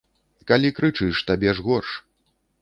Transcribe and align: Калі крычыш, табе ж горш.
Калі 0.51 0.71
крычыш, 0.77 1.21
табе 1.29 1.53
ж 1.61 1.67
горш. 1.67 1.91